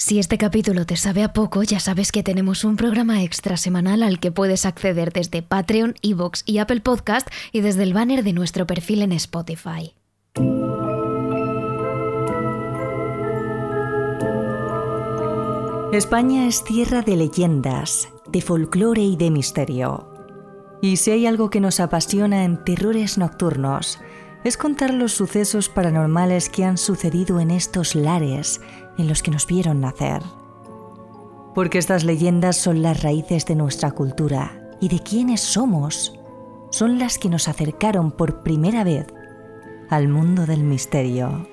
[0.00, 4.04] Si este capítulo te sabe a poco, ya sabes que tenemos un programa extra semanal
[4.04, 8.32] al que puedes acceder desde Patreon, Evox y Apple Podcast y desde el banner de
[8.32, 9.96] nuestro perfil en Spotify.
[15.92, 20.14] España es tierra de leyendas, de folclore y de misterio.
[20.80, 23.98] Y si hay algo que nos apasiona en Terrores Nocturnos,
[24.44, 28.60] es contar los sucesos paranormales que han sucedido en estos lares
[28.98, 30.22] en los que nos vieron nacer.
[31.54, 36.14] Porque estas leyendas son las raíces de nuestra cultura y de quiénes somos.
[36.70, 39.06] Son las que nos acercaron por primera vez
[39.88, 41.48] al mundo del misterio.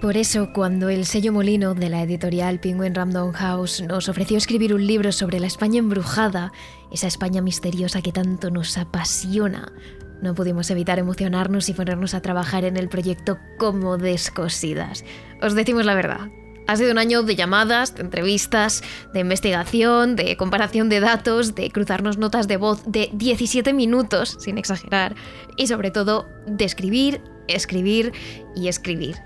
[0.00, 4.72] Por eso, cuando el sello Molino de la editorial Penguin Random House nos ofreció escribir
[4.72, 6.52] un libro sobre la España embrujada,
[6.92, 9.72] esa España misteriosa que tanto nos apasiona,
[10.22, 15.04] no pudimos evitar emocionarnos y ponernos a trabajar en el proyecto como descosidas.
[15.42, 16.28] Os decimos la verdad,
[16.68, 21.70] ha sido un año de llamadas, de entrevistas, de investigación, de comparación de datos, de
[21.70, 25.16] cruzarnos notas de voz de 17 minutos, sin exagerar,
[25.56, 28.12] y sobre todo de escribir, escribir
[28.54, 29.16] y escribir.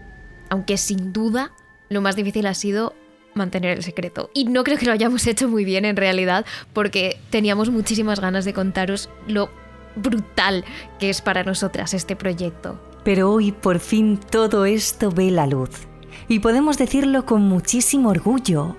[0.50, 1.52] Aunque sin duda
[1.88, 2.94] lo más difícil ha sido
[3.34, 4.30] mantener el secreto.
[4.34, 8.44] Y no creo que lo hayamos hecho muy bien en realidad, porque teníamos muchísimas ganas
[8.44, 9.50] de contaros lo
[9.96, 10.64] brutal
[11.00, 12.80] que es para nosotras este proyecto.
[13.02, 15.91] Pero hoy por fin todo esto ve la luz
[16.28, 18.76] y podemos decirlo con muchísimo orgullo.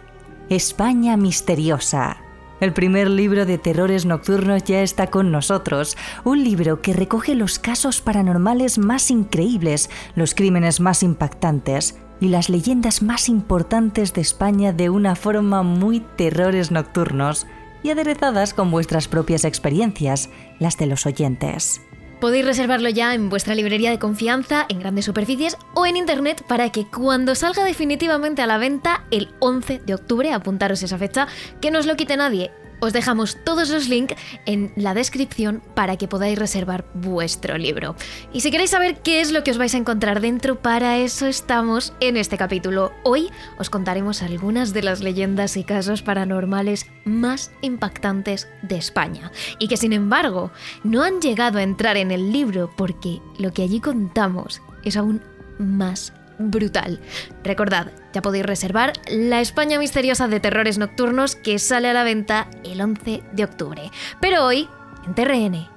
[0.49, 2.17] España Misteriosa.
[2.59, 7.59] El primer libro de terrores nocturnos ya está con nosotros, un libro que recoge los
[7.59, 14.71] casos paranormales más increíbles, los crímenes más impactantes y las leyendas más importantes de España
[14.71, 17.47] de una forma muy terrores nocturnos
[17.83, 21.81] y aderezadas con vuestras propias experiencias, las de los oyentes.
[22.23, 26.69] Podéis reservarlo ya en vuestra librería de confianza, en grandes superficies o en internet para
[26.69, 31.27] que cuando salga definitivamente a la venta el 11 de octubre, apuntaros esa fecha,
[31.59, 32.49] que no os lo quite nadie,
[32.83, 37.95] os dejamos todos los links en la descripción para que podáis reservar vuestro libro.
[38.33, 41.27] Y si queréis saber qué es lo que os vais a encontrar dentro, para eso
[41.27, 42.91] estamos en este capítulo.
[43.03, 49.69] Hoy os contaremos algunas de las leyendas y casos paranormales más impactantes de España y
[49.69, 50.51] que sin embargo
[50.83, 55.21] no han llegado a entrar en el libro porque lo que allí contamos es aún
[55.57, 56.13] más
[56.51, 56.99] brutal.
[57.43, 62.47] Recordad, ya podéis reservar la España misteriosa de terrores nocturnos que sale a la venta
[62.63, 63.91] el 11 de octubre.
[64.19, 64.69] Pero hoy,
[65.05, 65.67] en TRN,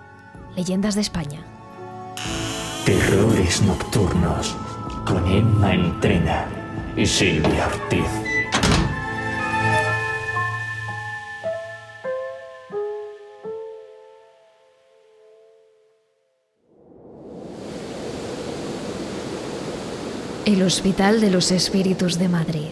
[0.57, 1.45] Leyendas de España.
[2.85, 4.57] Terrores nocturnos
[5.05, 6.47] con Emma Entrena
[6.97, 8.26] y Silvia Ortiz.
[20.47, 22.69] El Hospital de los Espíritus de Madrid.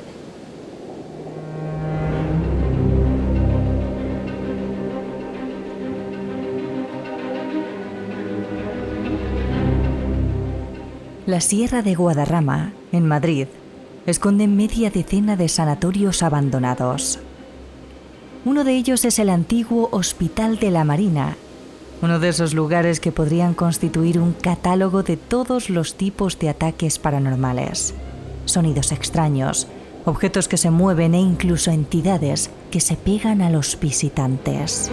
[11.26, 13.48] La Sierra de Guadarrama, en Madrid,
[14.06, 17.18] esconde media decena de sanatorios abandonados.
[18.44, 21.36] Uno de ellos es el antiguo Hospital de la Marina,
[22.02, 26.98] uno de esos lugares que podrían constituir un catálogo de todos los tipos de ataques
[26.98, 27.94] paranormales.
[28.44, 29.66] Sonidos extraños,
[30.04, 34.90] objetos que se mueven e incluso entidades que se pegan a los visitantes.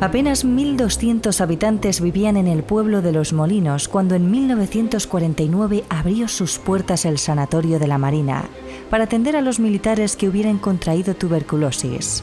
[0.00, 6.58] Apenas 1.200 habitantes vivían en el pueblo de Los Molinos cuando en 1949 abrió sus
[6.58, 8.44] puertas el Sanatorio de la Marina
[8.90, 12.22] para atender a los militares que hubieran contraído tuberculosis.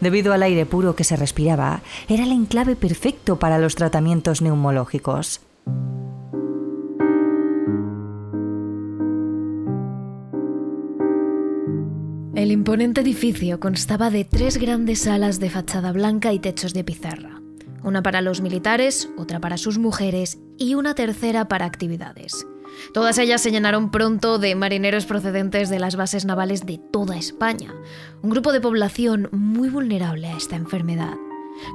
[0.00, 5.40] Debido al aire puro que se respiraba, era el enclave perfecto para los tratamientos neumológicos.
[12.34, 17.40] El imponente edificio constaba de tres grandes salas de fachada blanca y techos de pizarra.
[17.82, 22.46] Una para los militares, otra para sus mujeres y una tercera para actividades.
[22.94, 27.74] Todas ellas se llenaron pronto de marineros procedentes de las bases navales de toda España,
[28.22, 31.14] un grupo de población muy vulnerable a esta enfermedad.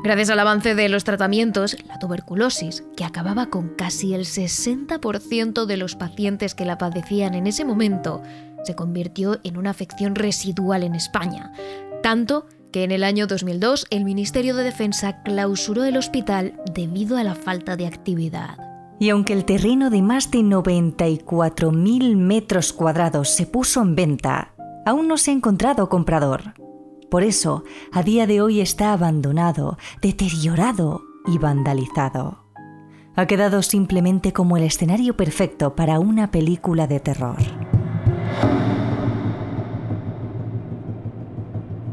[0.03, 5.77] Gracias al avance de los tratamientos, la tuberculosis, que acababa con casi el 60% de
[5.77, 8.21] los pacientes que la padecían en ese momento,
[8.63, 11.51] se convirtió en una afección residual en España,
[12.01, 17.23] tanto que en el año 2002 el Ministerio de Defensa clausuró el hospital debido a
[17.23, 18.62] la falta de actividad.
[18.99, 24.53] Y aunque el terreno de más de 94.000 metros cuadrados se puso en venta,
[24.85, 26.53] aún no se ha encontrado comprador.
[27.09, 32.43] Por eso, a día de hoy está abandonado, deteriorado y vandalizado.
[33.15, 37.37] Ha quedado simplemente como el escenario perfecto para una película de terror.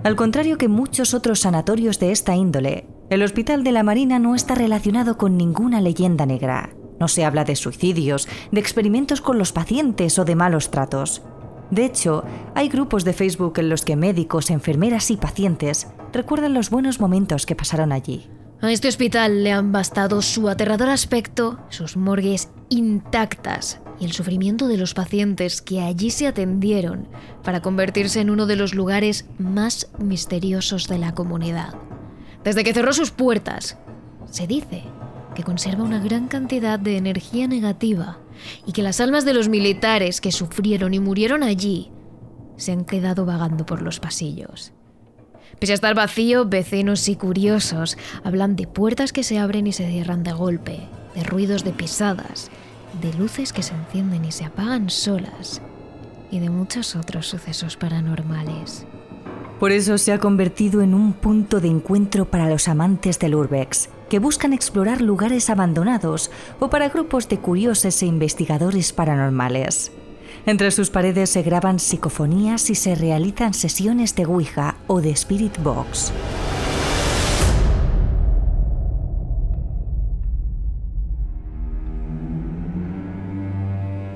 [0.02, 4.34] Al contrario que muchos otros sanatorios de esta índole, el Hospital de la Marina no
[4.34, 6.70] está relacionado con ninguna leyenda negra.
[7.00, 11.22] No se habla de suicidios, de experimentos con los pacientes o de malos tratos.
[11.70, 12.24] De hecho,
[12.54, 17.46] hay grupos de Facebook en los que médicos, enfermeras y pacientes recuerdan los buenos momentos
[17.46, 18.28] que pasaron allí.
[18.60, 24.68] A este hospital le han bastado su aterrador aspecto, sus morgues intactas y el sufrimiento
[24.68, 27.08] de los pacientes que allí se atendieron
[27.42, 31.74] para convertirse en uno de los lugares más misteriosos de la comunidad.
[32.44, 33.78] Desde que cerró sus puertas,
[34.30, 34.84] se dice
[35.42, 38.18] conserva una gran cantidad de energía negativa
[38.66, 41.90] y que las almas de los militares que sufrieron y murieron allí
[42.56, 44.72] se han quedado vagando por los pasillos.
[45.58, 49.88] Pese a estar vacío, vecinos y curiosos hablan de puertas que se abren y se
[49.88, 50.80] cierran de golpe,
[51.14, 52.50] de ruidos de pisadas,
[53.00, 55.60] de luces que se encienden y se apagan solas,
[56.30, 58.86] y de muchos otros sucesos paranormales.
[59.58, 63.90] Por eso se ha convertido en un punto de encuentro para los amantes del urbex,
[64.10, 69.92] que buscan explorar lugares abandonados o para grupos de curiosos e investigadores paranormales.
[70.46, 75.56] Entre sus paredes se graban psicofonías y se realizan sesiones de Ouija o de Spirit
[75.62, 76.12] Box.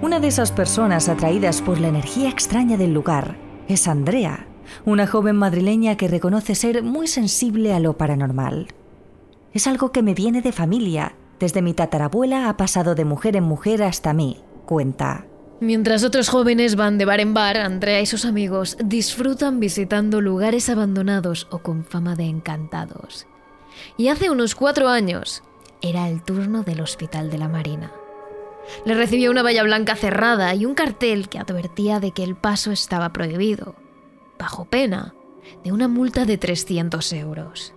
[0.03, 3.37] Una de esas personas atraídas por la energía extraña del lugar
[3.69, 4.47] es Andrea,
[4.85, 8.69] una joven madrileña que reconoce ser muy sensible a lo paranormal.
[9.55, 11.15] Es algo que me viene de familia.
[11.39, 15.27] Desde mi tatarabuela ha pasado de mujer en mujer hasta mí, cuenta.
[15.61, 20.69] Mientras otros jóvenes van de bar en bar, Andrea y sus amigos disfrutan visitando lugares
[20.69, 23.27] abandonados o con fama de encantados.
[23.97, 25.45] Y hace unos cuatro años
[25.81, 27.93] era el turno del Hospital de la Marina.
[28.85, 32.73] Le recibió una valla blanca cerrada y un cartel que advertía de que el paso
[32.73, 33.77] estaba prohibido
[34.39, 35.15] bajo pena
[35.63, 37.74] de una multa de 300 euros.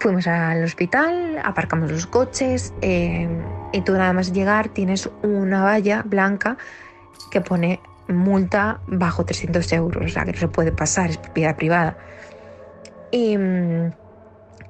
[0.00, 3.28] Fuimos al hospital, aparcamos los coches eh,
[3.72, 6.56] y tú nada más llegar tienes una valla blanca
[7.30, 11.54] que pone multa bajo 300 euros, o sea que no se puede pasar, es propiedad
[11.54, 11.98] privada.
[13.12, 13.36] Y,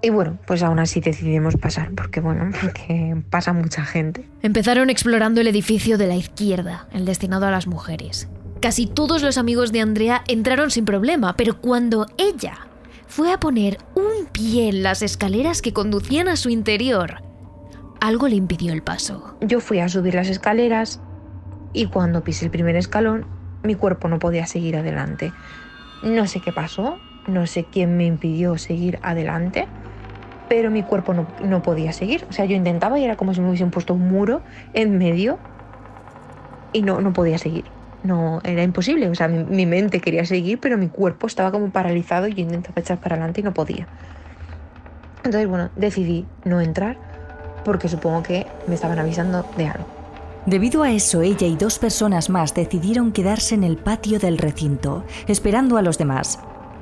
[0.03, 4.29] y bueno, pues aún así decidimos pasar, porque bueno, porque pasa mucha gente.
[4.43, 8.29] Empezaron explorando el edificio de la izquierda, el destinado a las mujeres.
[8.61, 12.67] Casi todos los amigos de Andrea entraron sin problema, pero cuando ella
[13.11, 17.21] fue a poner un pie en las escaleras que conducían a su interior,
[18.01, 19.37] algo le impidió el paso.
[19.41, 21.01] Yo fui a subir las escaleras
[21.73, 23.27] y cuando pisé el primer escalón,
[23.65, 25.33] mi cuerpo no podía seguir adelante.
[26.05, 29.67] No sé qué pasó, no sé quién me impidió seguir adelante,
[30.49, 32.25] pero mi cuerpo no, no podía seguir.
[32.31, 34.41] O sea, yo intentaba y era como si me hubiesen puesto un muro
[34.73, 35.37] en medio
[36.73, 39.09] y no, no podía seguir no era imposible.
[39.09, 42.81] O sea, mi, mente quería seguir, pero mi cuerpo estaba como paralizado y yo intentaba
[42.81, 43.87] echar para adelante y no podía.
[45.25, 46.97] Entonces, bueno, decidí no entrar
[47.65, 49.87] porque supongo que me estaban avisando de algo.
[50.47, 55.05] Debido a eso, ella y dos personas más decidieron quedarse en el patio del recinto,
[55.27, 56.39] esperando a los demás.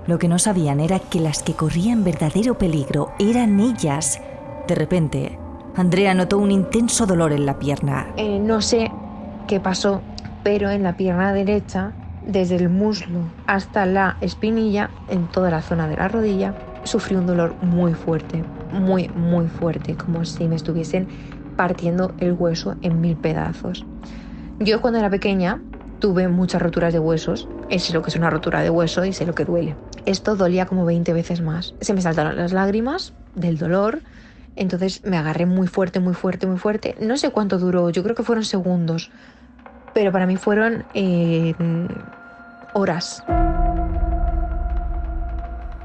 [0.07, 4.21] Lo que no sabían era que las que corrían verdadero peligro eran ellas.
[4.69, 5.39] De repente,
[5.75, 8.09] Andrea notó un intenso dolor en la pierna.
[8.17, 8.91] Eh, no sé
[9.49, 10.03] qué pasó,
[10.43, 15.89] pero en la pierna derecha, desde el muslo hasta la espinilla, en toda la zona
[15.89, 21.09] de la rodilla, sufrí un dolor muy fuerte, muy, muy fuerte, como si me estuviesen
[21.57, 23.87] partiendo el hueso en mil pedazos.
[24.59, 25.63] Yo cuando era pequeña
[25.99, 29.27] tuve muchas roturas de huesos, sé lo que es una rotura de hueso y sé
[29.27, 29.77] lo que duele.
[30.07, 31.75] Esto dolía como 20 veces más.
[31.81, 34.03] Se me saltaron las lágrimas del dolor,
[34.57, 36.97] entonces me agarré muy fuerte, muy fuerte, muy fuerte.
[37.01, 39.11] No sé cuánto duró, yo creo que fueron segundos,
[39.95, 41.55] pero para mí fueron eh,
[42.73, 43.23] horas.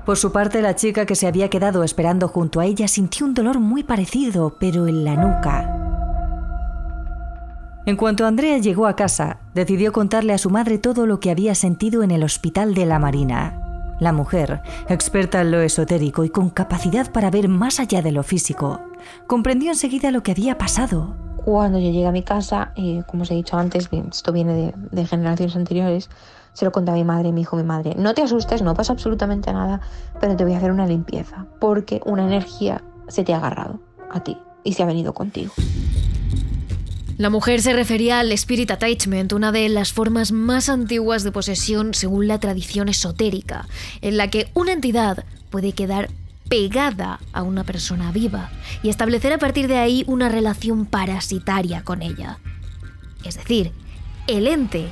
[0.06, 3.34] Por su parte, la chica que se había quedado esperando junto a ella sintió un
[3.34, 5.80] dolor muy parecido, pero en la nuca.
[7.86, 11.56] En cuanto Andrea llegó a casa, decidió contarle a su madre todo lo que había
[11.56, 13.60] sentido en el hospital de la Marina.
[14.00, 18.24] La mujer, experta en lo esotérico y con capacidad para ver más allá de lo
[18.24, 18.82] físico,
[19.28, 21.16] comprendió enseguida lo que había pasado.
[21.44, 25.06] Cuando yo llegué a mi casa, eh, como os he dicho antes, esto viene de,
[25.06, 26.10] generaciones anteriores,
[26.54, 28.74] se lo conté a mi madre y me dijo mi madre, no te asustes, no
[28.74, 29.82] pasa absolutamente nada,
[30.22, 34.24] pero te voy a hacer una limpieza, porque una energía se te ha agarrado a
[34.24, 35.52] ti y se ha venido contigo.
[37.18, 41.94] La mujer se refería al Spirit Attachment, una de las formas más antiguas de posesión
[41.94, 43.68] según la tradición esotérica,
[44.02, 46.10] en la que una entidad puede quedar
[46.54, 48.52] pegada a una persona viva
[48.84, 52.38] y establecer a partir de ahí una relación parasitaria con ella.
[53.26, 53.72] Es decir,
[54.28, 54.86] el ente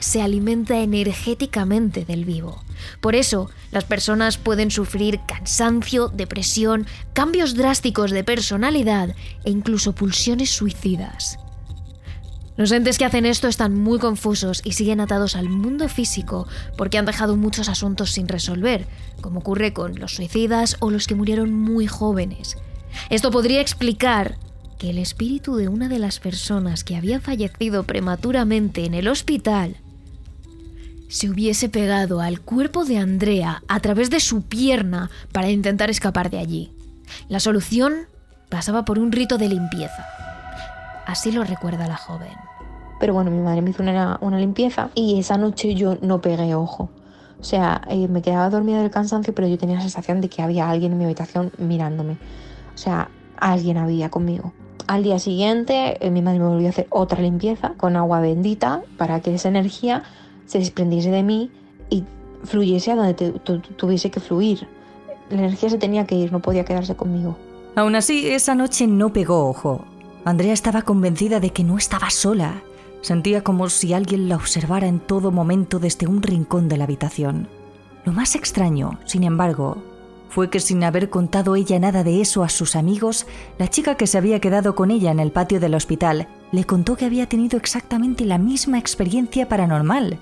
[0.00, 2.64] se alimenta energéticamente del vivo,
[3.00, 10.50] Por eso, las personas pueden sufrir cansancio, depresión, cambios drásticos de personalidad e incluso pulsiones
[10.50, 11.38] suicidas.
[12.56, 16.46] Los entes que hacen esto están muy confusos y siguen atados al mundo físico
[16.76, 18.86] porque han dejado muchos asuntos sin resolver,
[19.20, 22.56] como ocurre con los suicidas o los que murieron muy jóvenes.
[23.10, 24.38] Esto podría explicar
[24.78, 29.76] que el espíritu de una de las personas que había fallecido prematuramente en el hospital
[31.08, 36.30] se hubiese pegado al cuerpo de Andrea a través de su pierna para intentar escapar
[36.30, 36.72] de allí.
[37.28, 38.06] La solución
[38.48, 40.23] pasaba por un rito de limpieza.
[41.06, 42.32] Así lo recuerda la joven.
[43.00, 46.54] Pero bueno, mi madre me hizo una, una limpieza y esa noche yo no pegué
[46.54, 46.88] ojo.
[47.40, 50.40] O sea, eh, me quedaba dormida del cansancio, pero yo tenía la sensación de que
[50.40, 52.16] había alguien en mi habitación mirándome.
[52.74, 54.52] O sea, alguien había conmigo.
[54.86, 58.82] Al día siguiente, eh, mi madre me volvió a hacer otra limpieza con agua bendita
[58.96, 60.04] para que esa energía
[60.46, 61.50] se desprendiese de mí
[61.90, 62.04] y
[62.44, 63.14] fluyese a donde
[63.76, 64.66] tuviese que fluir.
[65.30, 67.36] La energía se tenía que ir, no podía quedarse conmigo.
[67.76, 69.84] Aún así, esa noche no pegó ojo.
[70.24, 72.62] Andrea estaba convencida de que no estaba sola.
[73.02, 77.48] Sentía como si alguien la observara en todo momento desde un rincón de la habitación.
[78.06, 79.82] Lo más extraño, sin embargo,
[80.30, 83.26] fue que sin haber contado ella nada de eso a sus amigos,
[83.58, 86.96] la chica que se había quedado con ella en el patio del hospital le contó
[86.96, 90.18] que había tenido exactamente la misma experiencia paranormal.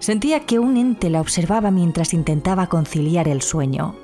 [0.00, 3.94] Sentía que un ente la observaba mientras intentaba conciliar el sueño.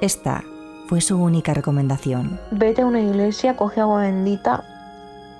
[0.00, 0.44] Esta
[0.88, 2.40] fue su única recomendación.
[2.50, 4.64] Vete a una iglesia, coge agua bendita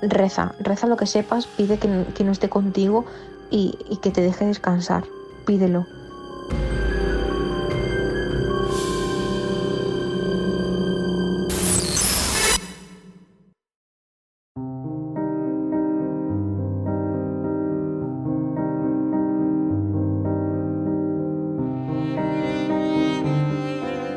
[0.03, 3.05] reza, reza lo que sepas, pide que, no esté contigo
[3.51, 5.05] y, y que te deje descansar,
[5.47, 5.87] pídelo.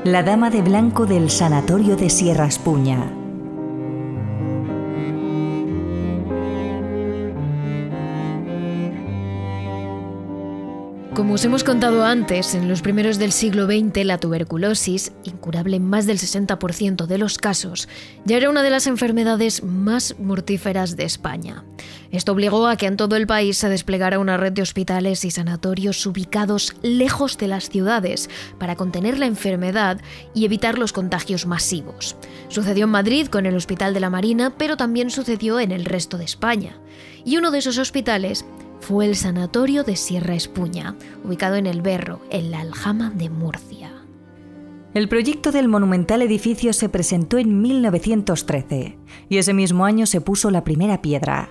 [0.04, 3.21] La dama de blanco del sanatorio de Sierra Espuña.
[11.32, 15.86] Como os hemos contado antes, en los primeros del siglo XX la tuberculosis, incurable en
[15.86, 17.88] más del 60% de los casos,
[18.26, 21.64] ya era una de las enfermedades más mortíferas de España.
[22.12, 25.32] Esto obligó a que en todo el país se desplegara una red de hospitales y
[25.32, 30.02] sanatorios ubicados lejos de las ciudades para contener la enfermedad
[30.34, 32.18] y evitar los contagios masivos.
[32.50, 36.18] Sucedió en Madrid con el Hospital de la Marina, pero también sucedió en el resto
[36.18, 36.76] de España.
[37.24, 38.44] Y uno de esos hospitales
[38.82, 43.92] fue el Sanatorio de Sierra Espuña, ubicado en El Berro, en la Aljama de Murcia.
[44.94, 48.98] El proyecto del monumental edificio se presentó en 1913
[49.30, 51.48] y ese mismo año se puso la primera piedra.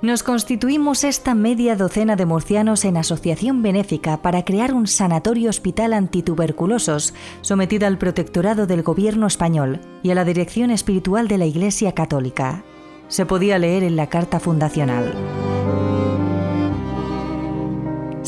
[0.00, 5.92] Nos constituimos esta media docena de murcianos en asociación benéfica para crear un sanatorio hospital
[5.92, 11.92] antituberculosos sometido al protectorado del gobierno español y a la dirección espiritual de la Iglesia
[11.94, 12.62] Católica.
[13.08, 15.12] Se podía leer en la carta fundacional.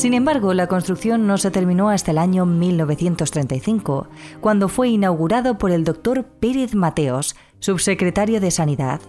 [0.01, 4.07] Sin embargo, la construcción no se terminó hasta el año 1935,
[4.39, 8.99] cuando fue inaugurado por el doctor Pérez Mateos, subsecretario de Sanidad.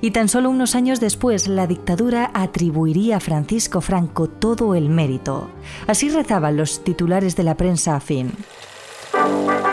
[0.00, 5.50] Y tan solo unos años después, la dictadura atribuiría a Francisco Franco todo el mérito.
[5.86, 8.32] Así rezaban los titulares de la prensa afín.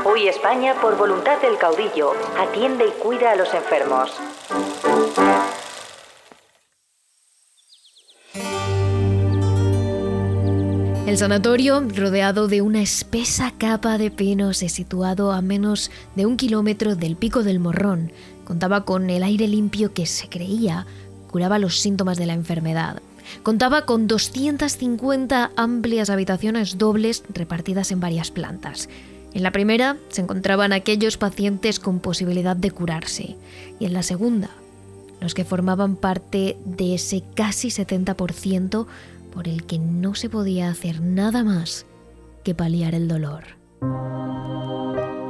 [0.05, 4.11] Hoy España, por voluntad del caudillo, atiende y cuida a los enfermos.
[11.11, 16.37] El sanatorio, rodeado de una espesa capa de pinos y situado a menos de un
[16.37, 18.13] kilómetro del pico del Morrón,
[18.45, 20.85] contaba con el aire limpio que se creía
[21.29, 23.01] curaba los síntomas de la enfermedad.
[23.43, 28.87] Contaba con 250 amplias habitaciones dobles repartidas en varias plantas.
[29.33, 33.35] En la primera se encontraban aquellos pacientes con posibilidad de curarse
[33.81, 34.49] y en la segunda
[35.19, 38.87] los que formaban parte de ese casi 70%
[39.31, 41.85] por el que no se podía hacer nada más
[42.43, 43.61] que paliar el dolor.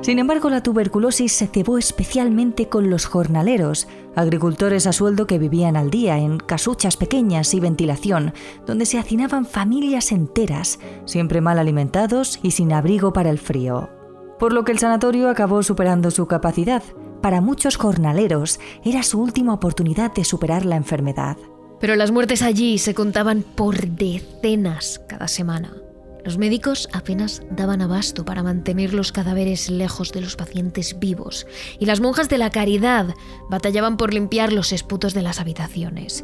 [0.01, 5.77] Sin embargo, la tuberculosis se cebó especialmente con los jornaleros, agricultores a sueldo que vivían
[5.77, 8.34] al día en casuchas pequeñas y ventilación,
[8.65, 13.91] donde se hacinaban familias enteras, siempre mal alimentados y sin abrigo para el frío.
[14.39, 16.81] Por lo que el sanatorio acabó superando su capacidad.
[17.22, 21.38] Para muchos jornaleros era su última oportunidad de superar la enfermedad.
[21.81, 25.73] Pero las muertes allí se contaban por decenas cada semana.
[26.23, 31.47] Los médicos apenas daban abasto para mantener los cadáveres lejos de los pacientes vivos,
[31.79, 33.07] y las monjas de la caridad
[33.50, 36.23] batallaban por limpiar los esputos de las habitaciones.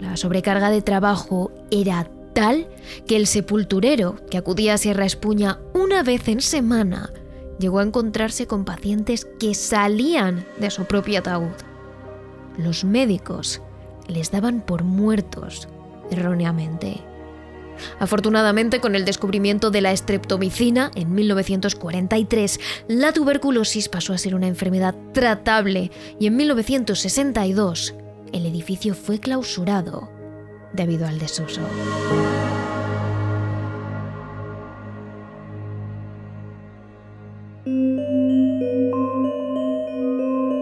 [0.00, 2.68] La sobrecarga de trabajo era Tal
[3.06, 7.12] que el sepulturero, que acudía a Sierra Espuña una vez en semana,
[7.58, 11.54] llegó a encontrarse con pacientes que salían de su propio ataúd.
[12.56, 13.60] Los médicos
[14.08, 15.68] les daban por muertos
[16.10, 17.00] erróneamente.
[17.98, 24.48] Afortunadamente, con el descubrimiento de la estreptomicina en 1943, la tuberculosis pasó a ser una
[24.48, 27.94] enfermedad tratable y en 1962
[28.32, 30.10] el edificio fue clausurado
[30.72, 31.60] debido al desuso.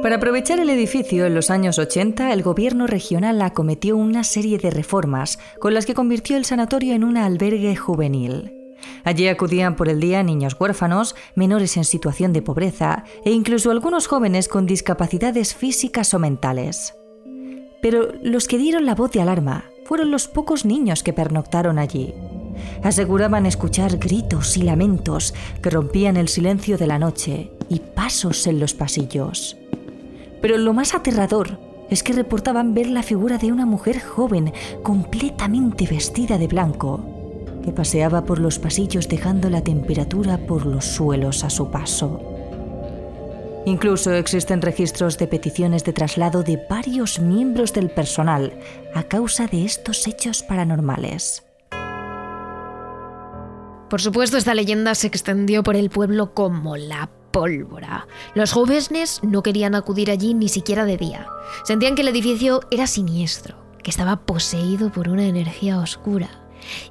[0.07, 4.71] Para aprovechar el edificio en los años 80, el gobierno regional acometió una serie de
[4.71, 8.53] reformas con las que convirtió el sanatorio en un albergue juvenil.
[9.03, 14.07] Allí acudían por el día niños huérfanos, menores en situación de pobreza e incluso algunos
[14.07, 16.95] jóvenes con discapacidades físicas o mentales.
[17.83, 22.15] Pero los que dieron la voz de alarma fueron los pocos niños que pernoctaron allí.
[22.85, 28.61] Aseguraban escuchar gritos y lamentos que rompían el silencio de la noche y pasos en
[28.61, 29.57] los pasillos.
[30.47, 31.59] Pero lo más aterrador
[31.91, 34.53] es que reportaban ver la figura de una mujer joven,
[34.85, 37.05] completamente vestida de blanco,
[37.65, 42.23] que paseaba por los pasillos dejando la temperatura por los suelos a su paso.
[43.65, 48.57] Incluso existen registros de peticiones de traslado de varios miembros del personal
[48.95, 51.43] a causa de estos hechos paranormales.
[53.91, 58.09] Por supuesto, esta leyenda se extendió por el pueblo como la pólvora.
[58.35, 61.27] Los jóvenes no querían acudir allí ni siquiera de día.
[61.65, 66.31] Sentían que el edificio era siniestro, que estaba poseído por una energía oscura,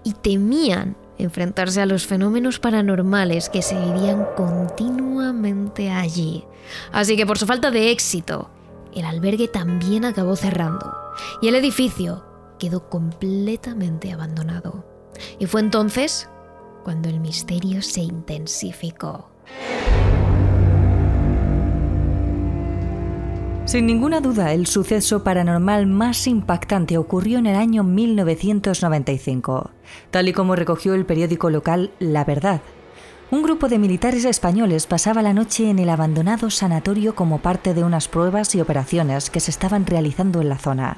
[0.04, 6.46] y temían enfrentarse a los fenómenos paranormales que se vivían continuamente allí.
[6.92, 8.52] Así que por su falta de éxito,
[8.94, 10.94] el albergue también acabó cerrando
[11.42, 12.24] y el edificio
[12.60, 14.86] quedó completamente abandonado.
[15.40, 16.30] Y fue entonces
[16.84, 19.32] cuando el misterio se intensificó.
[23.66, 29.72] Sin ninguna duda, el suceso paranormal más impactante ocurrió en el año 1995,
[30.12, 32.62] tal y como recogió el periódico local La Verdad.
[33.32, 37.84] Un grupo de militares españoles pasaba la noche en el abandonado sanatorio como parte de
[37.84, 40.98] unas pruebas y operaciones que se estaban realizando en la zona.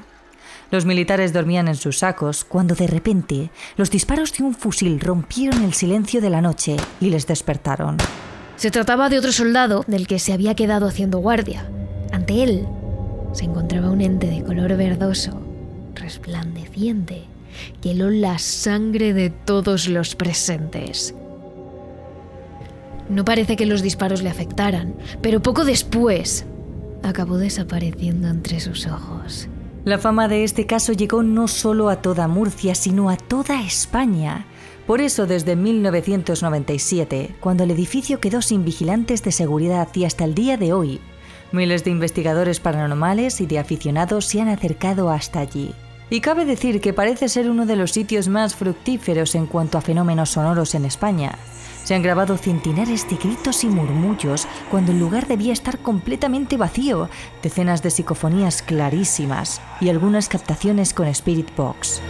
[0.70, 5.62] Los militares dormían en sus sacos cuando de repente los disparos de un fusil rompieron
[5.62, 7.96] el silencio de la noche y les despertaron.
[8.56, 11.66] Se trataba de otro soldado del que se había quedado haciendo guardia.
[12.28, 12.66] Ante él
[13.32, 15.40] se encontraba un ente de color verdoso,
[15.94, 17.22] resplandeciente,
[17.80, 21.14] que heló la sangre de todos los presentes.
[23.08, 26.44] No parece que los disparos le afectaran, pero poco después
[27.02, 29.48] acabó desapareciendo entre sus ojos.
[29.86, 34.44] La fama de este caso llegó no solo a toda Murcia, sino a toda España.
[34.86, 40.34] Por eso, desde 1997, cuando el edificio quedó sin vigilantes de seguridad y hasta el
[40.34, 41.00] día de hoy,
[41.50, 45.72] Miles de investigadores paranormales y de aficionados se han acercado hasta allí.
[46.10, 49.80] Y cabe decir que parece ser uno de los sitios más fructíferos en cuanto a
[49.80, 51.38] fenómenos sonoros en España.
[51.84, 57.08] Se han grabado centenares de gritos y murmullos cuando el lugar debía estar completamente vacío,
[57.42, 62.02] decenas de psicofonías clarísimas y algunas captaciones con Spirit Box.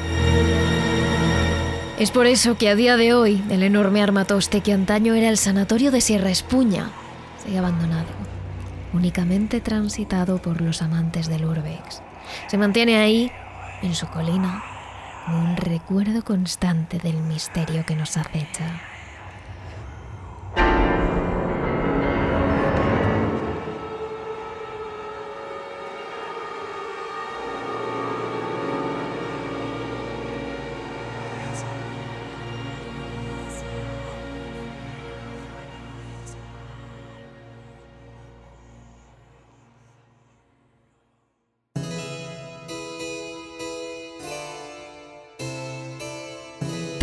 [1.99, 5.37] Es por eso que a día de hoy el enorme armatoste que antaño era el
[5.37, 6.91] sanatorio de Sierra Espuña
[7.45, 8.38] sigue abandonado
[8.93, 12.03] únicamente transitado por los amantes del urbex.
[12.47, 13.31] Se mantiene ahí,
[13.83, 14.63] en su colina,
[15.29, 18.81] un recuerdo constante del misterio que nos acecha.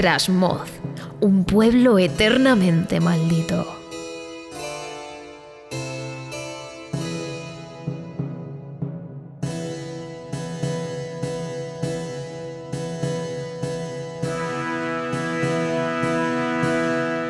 [0.06, 0.70] Trasmoz,
[1.20, 3.66] un pueblo eternamente maldito.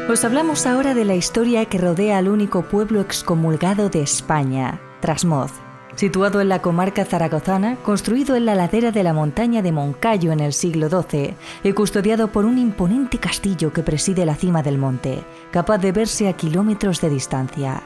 [0.09, 5.64] Os hablamos ahora de la historia que rodea al único pueblo excomulgado de España, Trasmoz
[5.95, 10.39] situado en la comarca zaragozana, construido en la ladera de la montaña de Moncayo en
[10.39, 15.23] el siglo XII y custodiado por un imponente castillo que preside la cima del monte,
[15.51, 17.83] capaz de verse a kilómetros de distancia.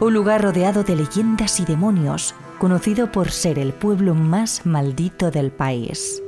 [0.00, 5.50] Un lugar rodeado de leyendas y demonios, conocido por ser el pueblo más maldito del
[5.50, 6.22] país.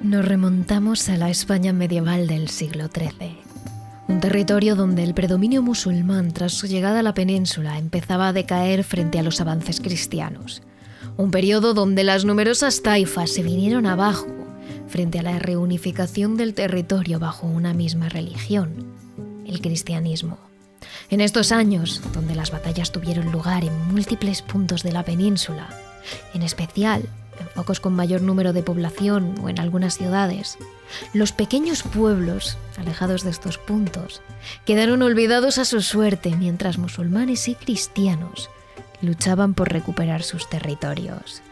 [0.00, 3.47] Nos remontamos a la España medieval del siglo XIII.
[4.08, 8.82] Un territorio donde el predominio musulmán tras su llegada a la península empezaba a decaer
[8.82, 10.62] frente a los avances cristianos.
[11.18, 14.26] Un periodo donde las numerosas taifas se vinieron abajo
[14.86, 18.86] frente a la reunificación del territorio bajo una misma religión,
[19.46, 20.38] el cristianismo.
[21.10, 25.68] En estos años, donde las batallas tuvieron lugar en múltiples puntos de la península,
[26.32, 27.02] en especial
[27.40, 30.58] en focos con mayor número de población o en algunas ciudades,
[31.12, 34.22] los pequeños pueblos, alejados de estos puntos,
[34.64, 38.50] quedaron olvidados a su suerte mientras musulmanes y cristianos
[39.00, 41.42] luchaban por recuperar sus territorios.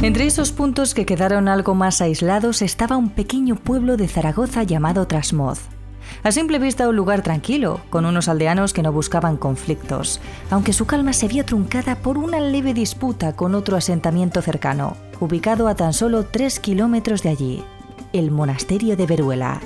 [0.00, 5.06] Entre esos puntos que quedaron algo más aislados estaba un pequeño pueblo de Zaragoza llamado
[5.06, 5.77] Trasmoz.
[6.22, 10.86] A simple vista un lugar tranquilo, con unos aldeanos que no buscaban conflictos, aunque su
[10.86, 15.92] calma se vio truncada por una leve disputa con otro asentamiento cercano, ubicado a tan
[15.92, 17.64] solo 3 kilómetros de allí,
[18.12, 19.60] el monasterio de Veruela.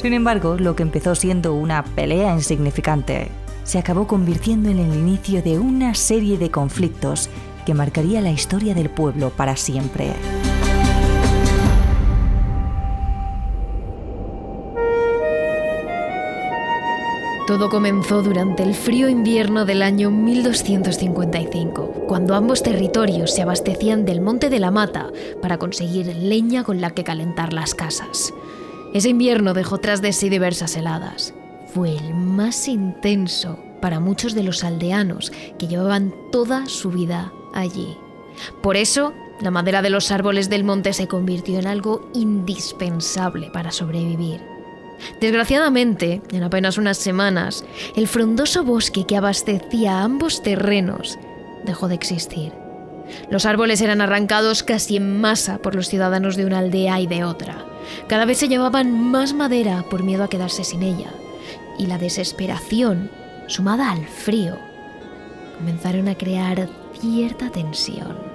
[0.00, 3.30] Sin embargo, lo que empezó siendo una pelea insignificante
[3.64, 7.30] se acabó convirtiendo en el inicio de una serie de conflictos
[7.64, 10.12] que marcaría la historia del pueblo para siempre.
[17.46, 24.22] Todo comenzó durante el frío invierno del año 1255, cuando ambos territorios se abastecían del
[24.22, 25.10] Monte de la Mata
[25.42, 28.32] para conseguir leña con la que calentar las casas.
[28.94, 31.34] Ese invierno dejó tras de sí diversas heladas.
[31.74, 37.94] Fue el más intenso para muchos de los aldeanos que llevaban toda su vida allí.
[38.62, 43.70] Por eso, la madera de los árboles del monte se convirtió en algo indispensable para
[43.70, 44.53] sobrevivir.
[45.20, 47.64] Desgraciadamente, en apenas unas semanas,
[47.96, 51.18] el frondoso bosque que abastecía ambos terrenos
[51.64, 52.52] dejó de existir.
[53.30, 57.24] Los árboles eran arrancados casi en masa por los ciudadanos de una aldea y de
[57.24, 57.64] otra.
[58.08, 61.12] Cada vez se llevaban más madera por miedo a quedarse sin ella.
[61.78, 63.10] Y la desesperación,
[63.46, 64.58] sumada al frío,
[65.58, 66.68] comenzaron a crear
[67.00, 68.33] cierta tensión.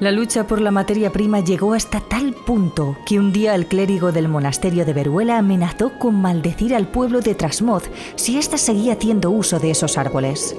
[0.00, 4.12] La lucha por la materia prima llegó hasta tal punto que un día el clérigo
[4.12, 9.32] del monasterio de Veruela amenazó con maldecir al pueblo de Trasmoz si ésta seguía haciendo
[9.32, 10.54] uso de esos árboles.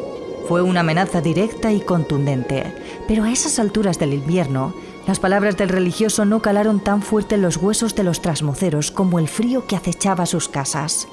[0.49, 2.75] Fue una amenaza directa y contundente,
[3.07, 4.73] pero a esas alturas del invierno,
[5.07, 9.19] las palabras del religioso no calaron tan fuerte en los huesos de los trasmoceros como
[9.19, 11.07] el frío que acechaba sus casas.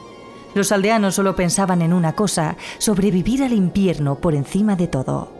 [0.52, 5.35] Los aldeanos solo pensaban en una cosa, sobrevivir al invierno por encima de todo.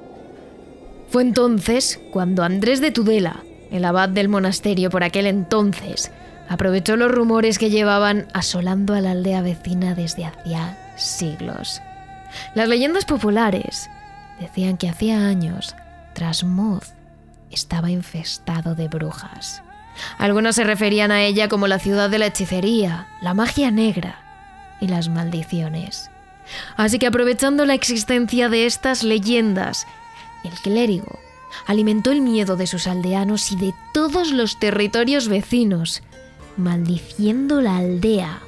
[1.08, 6.10] Fue entonces cuando Andrés de Tudela, el abad del monasterio por aquel entonces,
[6.48, 11.80] aprovechó los rumores que llevaban asolando a la aldea vecina desde hacía siglos.
[12.54, 13.88] Las leyendas populares
[14.40, 15.74] decían que hacía años
[16.14, 16.92] Trasmoz
[17.50, 19.62] estaba infestado de brujas.
[20.18, 24.20] Algunos se referían a ella como la ciudad de la hechicería, la magia negra
[24.80, 26.10] y las maldiciones.
[26.76, 29.86] Así que aprovechando la existencia de estas leyendas
[30.46, 31.18] el clérigo
[31.66, 36.02] alimentó el miedo de sus aldeanos y de todos los territorios vecinos,
[36.56, 38.40] maldiciendo la aldea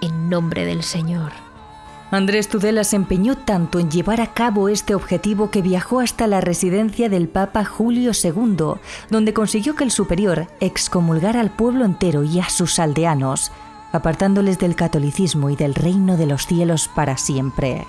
[0.00, 1.32] en nombre del Señor.
[2.12, 6.40] Andrés Tudela se empeñó tanto en llevar a cabo este objetivo que viajó hasta la
[6.40, 12.38] residencia del Papa Julio II, donde consiguió que el superior excomulgara al pueblo entero y
[12.38, 13.50] a sus aldeanos,
[13.90, 17.84] apartándoles del catolicismo y del reino de los cielos para siempre.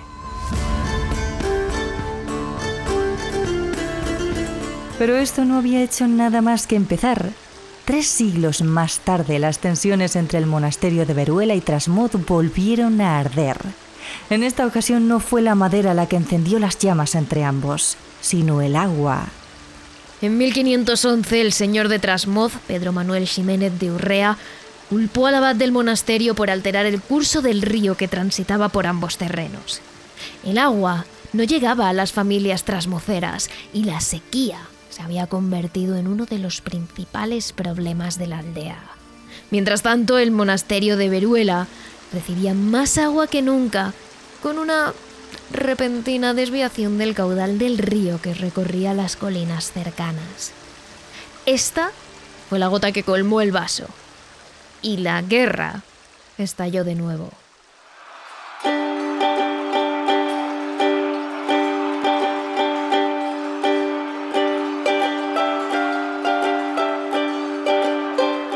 [4.98, 7.30] Pero esto no había hecho nada más que empezar.
[7.84, 13.20] Tres siglos más tarde, las tensiones entre el monasterio de Veruela y Trasmoz volvieron a
[13.20, 13.58] arder.
[14.28, 18.60] En esta ocasión no fue la madera la que encendió las llamas entre ambos, sino
[18.60, 19.28] el agua.
[20.20, 24.36] En 1511, el señor de Trasmoz, Pedro Manuel Ximénez de Urrea,
[24.90, 29.16] culpó al abad del monasterio por alterar el curso del río que transitaba por ambos
[29.16, 29.80] terrenos.
[30.44, 34.58] El agua no llegaba a las familias trasmoceras y la sequía
[34.98, 38.82] se había convertido en uno de los principales problemas de la aldea.
[39.52, 41.68] Mientras tanto, el monasterio de Veruela
[42.12, 43.94] recibía más agua que nunca,
[44.42, 44.92] con una
[45.52, 50.50] repentina desviación del caudal del río que recorría las colinas cercanas.
[51.46, 51.92] Esta
[52.48, 53.86] fue la gota que colmó el vaso,
[54.82, 55.82] y la guerra
[56.38, 57.30] estalló de nuevo.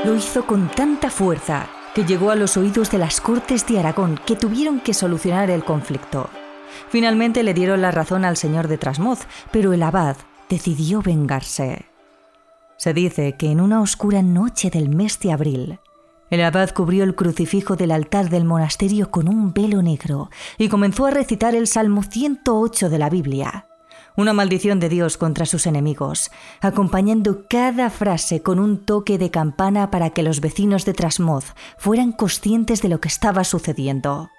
[0.05, 4.19] Lo hizo con tanta fuerza que llegó a los oídos de las Cortes de Aragón,
[4.27, 6.29] que tuvieron que solucionar el conflicto.
[6.89, 9.21] Finalmente le dieron la razón al señor de Trasmoz,
[9.53, 10.17] pero el abad
[10.49, 11.87] decidió vengarse.
[12.79, 15.79] Se dice que en una oscura noche del mes de abril,
[16.31, 21.07] el abad cubrió el crucifijo del altar del monasterio con un velo negro y comenzó
[21.07, 23.67] a recitar el Salmo 108 de la Biblia,
[24.17, 29.91] una maldición de Dios contra sus enemigos, acompañando cada frase con un toque de campana
[29.91, 34.31] para que los vecinos de Trasmoz fueran conscientes de lo que estaba sucediendo.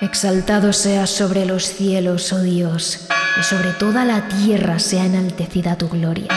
[0.00, 5.88] Exaltado sea sobre los cielos, oh Dios, y sobre toda la tierra sea enaltecida tu
[5.88, 6.28] gloria,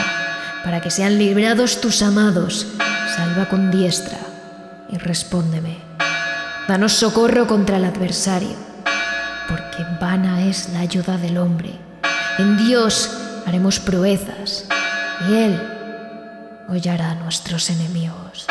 [0.64, 2.74] para que sean librados tus amados,
[3.16, 4.18] salva con diestra
[4.90, 5.78] y respóndeme.
[6.68, 8.56] Danos socorro contra el adversario,
[9.48, 11.87] porque vana es la ayuda del hombre.
[12.38, 13.10] En Dios
[13.46, 14.68] haremos proezas,
[15.28, 15.60] y Él
[16.68, 18.46] hollará a nuestros enemigos.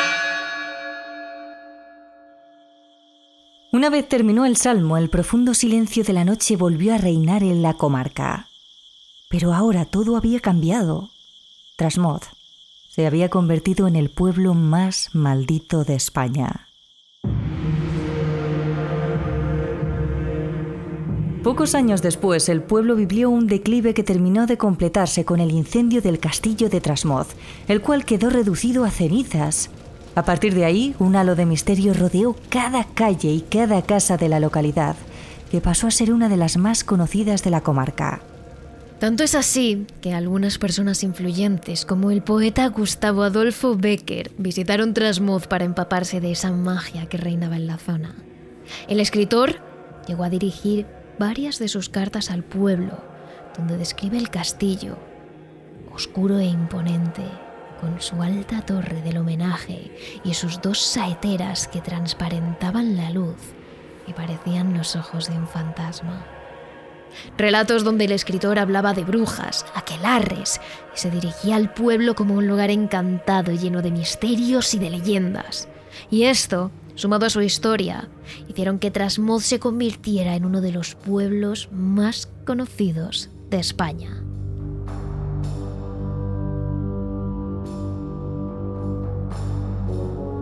[3.71, 7.61] Una vez terminó el salmo, el profundo silencio de la noche volvió a reinar en
[7.61, 8.49] la comarca.
[9.29, 11.11] Pero ahora todo había cambiado.
[11.77, 12.23] Trasmoz
[12.89, 16.66] se había convertido en el pueblo más maldito de España.
[21.43, 26.01] Pocos años después, el pueblo vivió un declive que terminó de completarse con el incendio
[26.01, 27.27] del castillo de Trasmoz,
[27.67, 29.69] el cual quedó reducido a cenizas.
[30.15, 34.29] A partir de ahí, un halo de misterio rodeó cada calle y cada casa de
[34.29, 34.95] la localidad,
[35.51, 38.21] que pasó a ser una de las más conocidas de la comarca.
[38.99, 45.45] Tanto es así que algunas personas influyentes, como el poeta Gustavo Adolfo Becker, visitaron Trasmoz
[45.45, 48.15] para empaparse de esa magia que reinaba en la zona.
[48.87, 49.57] El escritor
[50.07, 50.87] llegó a dirigir
[51.19, 52.97] varias de sus cartas al pueblo,
[53.57, 54.97] donde describe el castillo,
[55.93, 57.23] oscuro e imponente,
[57.81, 59.91] con su alta torre del homenaje
[60.23, 63.37] y sus dos saeteras que transparentaban la luz
[64.07, 66.25] y parecían los ojos de un fantasma.
[67.37, 70.59] Relatos donde el escritor hablaba de brujas, aquelarres,
[70.95, 75.67] y se dirigía al pueblo como un lugar encantado lleno de misterios y de leyendas.
[76.09, 78.09] Y esto, sumado a su historia,
[78.49, 84.23] hicieron que Trasmoz se convirtiera en uno de los pueblos más conocidos de España.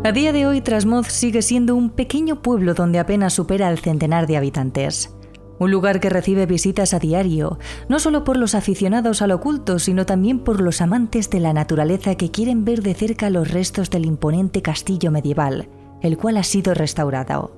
[0.04, 4.28] A día de hoy, Trasmoz sigue siendo un pequeño pueblo donde apenas supera el centenar
[4.28, 5.12] de habitantes.
[5.58, 7.58] Un lugar que recibe visitas a diario,
[7.89, 12.15] no solo por los aficionados al oculto, sino también por los amantes de la naturaleza
[12.15, 15.70] que quieren ver de cerca los restos del imponente castillo medieval,
[16.02, 17.52] el cual ha sido restaurado.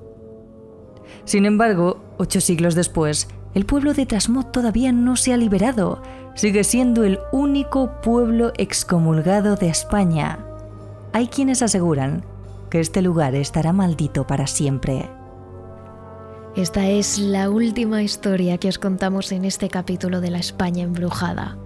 [1.24, 6.02] Sin embargo, ocho siglos después, el pueblo de Trasmoz todavía no se ha liberado.
[6.34, 10.38] Sigue siendo el único pueblo excomulgado de España.
[11.12, 12.24] Hay quienes aseguran
[12.70, 15.10] que este lugar estará maldito para siempre.
[16.56, 21.56] Esta es la última historia que os contamos en este capítulo de la España embrujada.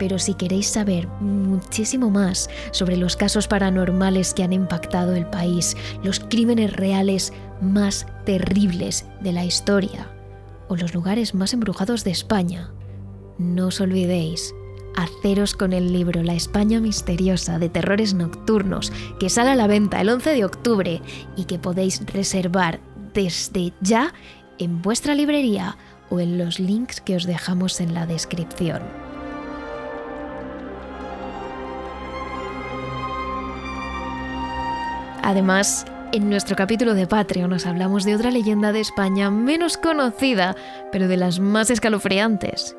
[0.00, 5.76] Pero si queréis saber muchísimo más sobre los casos paranormales que han impactado el país,
[6.02, 10.10] los crímenes reales más terribles de la historia
[10.68, 12.70] o los lugares más embrujados de España,
[13.36, 14.54] no os olvidéis
[14.96, 20.00] haceros con el libro La España misteriosa de terrores nocturnos, que sale a la venta
[20.00, 21.02] el 11 de octubre
[21.36, 22.80] y que podéis reservar
[23.12, 24.14] desde ya
[24.58, 25.76] en vuestra librería
[26.08, 29.09] o en los links que os dejamos en la descripción.
[35.22, 40.56] Además, en nuestro capítulo de Patreon nos hablamos de otra leyenda de España menos conocida,
[40.90, 42.76] pero de las más escalofriantes,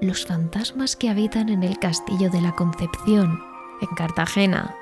[0.00, 3.40] los fantasmas que habitan en el Castillo de la Concepción,
[3.80, 4.74] en Cartagena,